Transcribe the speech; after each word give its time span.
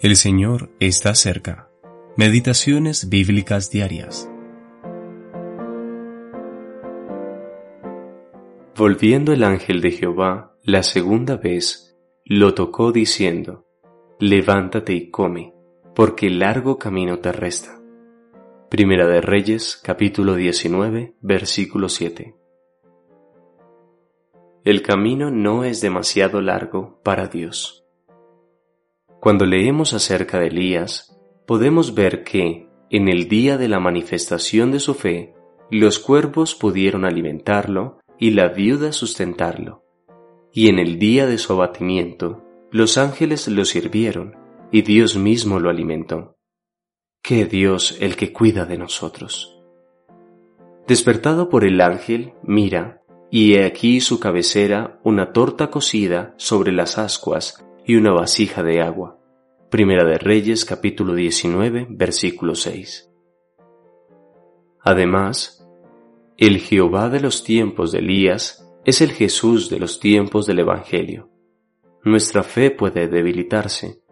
El 0.00 0.16
Señor 0.16 0.70
está 0.80 1.14
cerca. 1.14 1.70
Meditaciones 2.16 3.08
bíblicas 3.08 3.70
diarias. 3.70 4.28
Volviendo 8.76 9.32
el 9.32 9.44
ángel 9.44 9.80
de 9.80 9.92
Jehová 9.92 10.56
la 10.62 10.82
segunda 10.82 11.36
vez, 11.36 11.96
lo 12.24 12.54
tocó 12.54 12.90
diciendo, 12.90 13.66
Levántate 14.18 14.92
y 14.94 15.10
come, 15.10 15.54
porque 15.94 16.28
largo 16.28 16.76
camino 16.76 17.20
te 17.20 17.30
resta. 17.32 17.80
Primera 18.68 19.06
de 19.06 19.20
Reyes, 19.20 19.80
capítulo 19.82 20.34
19, 20.34 21.14
versículo 21.20 21.88
7. 21.88 22.34
El 24.64 24.82
camino 24.82 25.30
no 25.30 25.62
es 25.64 25.80
demasiado 25.80 26.40
largo 26.40 27.00
para 27.04 27.28
Dios. 27.28 27.83
Cuando 29.24 29.46
leemos 29.46 29.94
acerca 29.94 30.38
de 30.38 30.48
Elías, 30.48 31.18
podemos 31.46 31.94
ver 31.94 32.24
que, 32.24 32.68
en 32.90 33.08
el 33.08 33.26
día 33.26 33.56
de 33.56 33.68
la 33.68 33.80
manifestación 33.80 34.70
de 34.70 34.80
su 34.80 34.92
fe, 34.92 35.32
los 35.70 35.98
cuervos 35.98 36.54
pudieron 36.54 37.06
alimentarlo 37.06 38.00
y 38.18 38.32
la 38.32 38.48
viuda 38.48 38.92
sustentarlo. 38.92 39.82
Y 40.52 40.68
en 40.68 40.78
el 40.78 40.98
día 40.98 41.26
de 41.26 41.38
su 41.38 41.54
abatimiento, 41.54 42.44
los 42.70 42.98
ángeles 42.98 43.48
lo 43.48 43.64
sirvieron 43.64 44.36
y 44.70 44.82
Dios 44.82 45.16
mismo 45.16 45.58
lo 45.58 45.70
alimentó. 45.70 46.36
¡Qué 47.22 47.46
Dios 47.46 47.96
el 48.02 48.16
que 48.16 48.30
cuida 48.30 48.66
de 48.66 48.76
nosotros! 48.76 49.58
Despertado 50.86 51.48
por 51.48 51.64
el 51.64 51.80
ángel, 51.80 52.34
mira, 52.42 53.00
y 53.30 53.54
he 53.54 53.64
aquí 53.64 54.02
su 54.02 54.20
cabecera 54.20 55.00
una 55.02 55.32
torta 55.32 55.70
cocida 55.70 56.34
sobre 56.36 56.72
las 56.72 56.98
ascuas 56.98 57.64
y 57.86 57.96
una 57.96 58.12
vasija 58.12 58.62
de 58.62 58.80
agua. 58.80 59.18
Primera 59.70 60.04
de 60.04 60.18
Reyes 60.18 60.64
capítulo 60.64 61.14
19 61.14 61.86
versículo 61.90 62.54
6. 62.54 63.10
Además, 64.80 65.68
el 66.36 66.58
Jehová 66.60 67.08
de 67.08 67.20
los 67.20 67.44
tiempos 67.44 67.92
de 67.92 67.98
Elías 67.98 68.68
es 68.84 69.00
el 69.00 69.12
Jesús 69.12 69.68
de 69.70 69.78
los 69.78 70.00
tiempos 70.00 70.46
del 70.46 70.60
Evangelio. 70.60 71.30
Nuestra 72.02 72.42
fe 72.42 72.70
puede 72.70 73.08
debilitarse. 73.08 74.02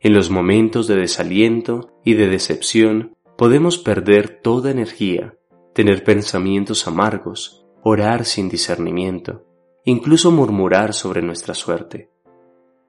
En 0.00 0.14
los 0.14 0.30
momentos 0.30 0.86
de 0.86 0.96
desaliento 0.96 2.00
y 2.04 2.14
de 2.14 2.28
decepción 2.28 3.16
podemos 3.36 3.78
perder 3.78 4.40
toda 4.40 4.70
energía, 4.70 5.36
tener 5.74 6.04
pensamientos 6.04 6.86
amargos, 6.86 7.66
orar 7.82 8.24
sin 8.24 8.48
discernimiento, 8.48 9.44
incluso 9.84 10.30
murmurar 10.30 10.92
sobre 10.92 11.22
nuestra 11.22 11.54
suerte. 11.54 12.10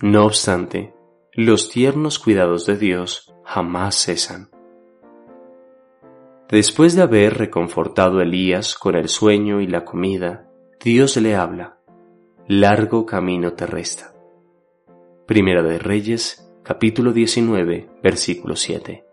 No 0.00 0.26
obstante, 0.26 0.94
los 1.32 1.70
tiernos 1.70 2.20
cuidados 2.20 2.66
de 2.66 2.76
Dios 2.76 3.34
jamás 3.44 3.96
cesan. 3.96 4.48
Después 6.48 6.94
de 6.94 7.02
haber 7.02 7.36
reconfortado 7.36 8.20
a 8.20 8.22
Elías 8.22 8.76
con 8.76 8.94
el 8.94 9.08
sueño 9.08 9.60
y 9.60 9.66
la 9.66 9.84
comida, 9.84 10.48
Dios 10.80 11.16
le 11.16 11.34
habla, 11.34 11.80
largo 12.46 13.06
camino 13.06 13.54
te 13.54 13.66
resta. 13.66 14.14
Primera 15.26 15.64
de 15.64 15.80
Reyes, 15.80 16.48
capítulo 16.62 17.12
19, 17.12 17.90
versículo 18.00 18.54
7. 18.54 19.04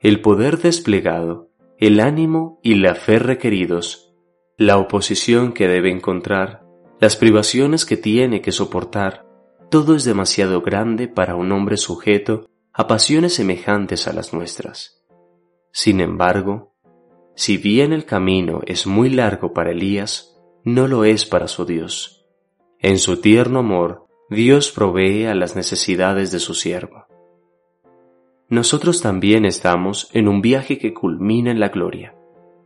El 0.00 0.22
poder 0.22 0.56
desplegado, 0.56 1.50
el 1.76 2.00
ánimo 2.00 2.58
y 2.62 2.76
la 2.76 2.94
fe 2.94 3.18
requeridos, 3.18 4.14
la 4.56 4.78
oposición 4.78 5.52
que 5.52 5.68
debe 5.68 5.90
encontrar, 5.90 6.69
las 7.00 7.16
privaciones 7.16 7.86
que 7.86 7.96
tiene 7.96 8.42
que 8.42 8.52
soportar, 8.52 9.26
todo 9.70 9.96
es 9.96 10.04
demasiado 10.04 10.60
grande 10.60 11.08
para 11.08 11.34
un 11.34 11.50
hombre 11.50 11.78
sujeto 11.78 12.50
a 12.74 12.86
pasiones 12.86 13.34
semejantes 13.34 14.06
a 14.06 14.12
las 14.12 14.34
nuestras. 14.34 15.02
Sin 15.72 16.00
embargo, 16.00 16.74
si 17.34 17.56
bien 17.56 17.94
el 17.94 18.04
camino 18.04 18.60
es 18.66 18.86
muy 18.86 19.08
largo 19.08 19.54
para 19.54 19.70
Elías, 19.70 20.38
no 20.62 20.88
lo 20.88 21.04
es 21.04 21.24
para 21.24 21.48
su 21.48 21.64
Dios. 21.64 22.26
En 22.78 22.98
su 22.98 23.22
tierno 23.22 23.60
amor, 23.60 24.06
Dios 24.28 24.70
provee 24.70 25.24
a 25.24 25.34
las 25.34 25.56
necesidades 25.56 26.30
de 26.32 26.38
su 26.38 26.52
siervo. 26.52 27.06
Nosotros 28.50 29.00
también 29.00 29.46
estamos 29.46 30.10
en 30.12 30.28
un 30.28 30.42
viaje 30.42 30.76
que 30.76 30.92
culmina 30.92 31.50
en 31.50 31.60
la 31.60 31.70
gloria, 31.70 32.14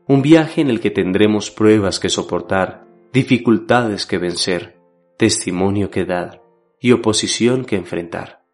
un 0.08 0.22
viaje 0.22 0.60
en 0.60 0.70
el 0.70 0.80
que 0.80 0.90
tendremos 0.90 1.52
pruebas 1.52 2.00
que 2.00 2.08
soportar 2.08 2.83
dificultades 3.14 4.06
que 4.06 4.18
vencer, 4.18 4.76
testimonio 5.16 5.88
que 5.88 6.04
dar 6.04 6.42
y 6.80 6.90
oposición 6.90 7.64
que 7.64 7.76
enfrentar. 7.76 8.44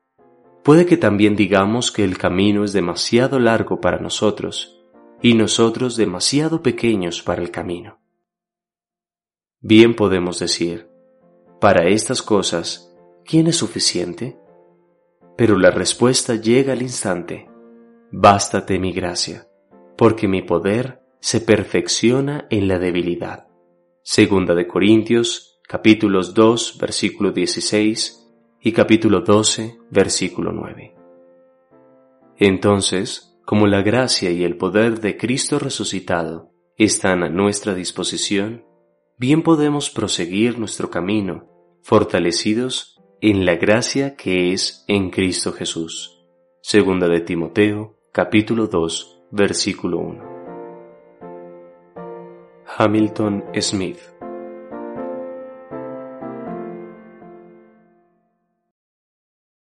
Puede 0.62 0.84
que 0.84 0.98
también 0.98 1.34
digamos 1.34 1.90
que 1.90 2.04
el 2.04 2.18
camino 2.18 2.62
es 2.62 2.74
demasiado 2.74 3.38
largo 3.38 3.80
para 3.80 3.98
nosotros 4.00 4.78
y 5.22 5.32
nosotros 5.32 5.96
demasiado 5.96 6.62
pequeños 6.62 7.22
para 7.22 7.40
el 7.40 7.50
camino. 7.50 8.00
Bien 9.62 9.96
podemos 9.96 10.38
decir, 10.38 10.90
para 11.58 11.88
estas 11.88 12.20
cosas, 12.20 12.94
¿quién 13.24 13.46
es 13.46 13.56
suficiente? 13.56 14.38
Pero 15.38 15.56
la 15.56 15.70
respuesta 15.70 16.34
llega 16.34 16.74
al 16.74 16.82
instante, 16.82 17.48
bástate 18.12 18.78
mi 18.78 18.92
gracia, 18.92 19.48
porque 19.96 20.28
mi 20.28 20.42
poder 20.42 21.00
se 21.18 21.40
perfecciona 21.40 22.46
en 22.50 22.68
la 22.68 22.78
debilidad. 22.78 23.49
Segunda 24.02 24.54
de 24.54 24.66
Corintios, 24.66 25.60
capítulos 25.68 26.32
2, 26.32 26.78
versículo 26.80 27.32
16 27.32 28.26
y 28.62 28.72
capítulo 28.72 29.20
12, 29.20 29.78
versículo 29.90 30.52
9. 30.52 30.94
Entonces, 32.38 33.38
como 33.44 33.66
la 33.66 33.82
gracia 33.82 34.30
y 34.30 34.42
el 34.42 34.56
poder 34.56 35.00
de 35.00 35.18
Cristo 35.18 35.58
resucitado 35.58 36.50
están 36.76 37.22
a 37.22 37.28
nuestra 37.28 37.74
disposición, 37.74 38.64
bien 39.18 39.42
podemos 39.42 39.90
proseguir 39.90 40.58
nuestro 40.58 40.90
camino, 40.90 41.46
fortalecidos 41.82 43.02
en 43.20 43.44
la 43.44 43.56
gracia 43.56 44.16
que 44.16 44.54
es 44.54 44.82
en 44.88 45.10
Cristo 45.10 45.52
Jesús. 45.52 46.24
Segunda 46.62 47.06
de 47.06 47.20
Timoteo, 47.20 47.98
capítulo 48.12 48.66
2, 48.66 49.24
versículo 49.30 49.98
1. 49.98 50.29
Hamilton 52.78 53.42
Smith 53.60 54.19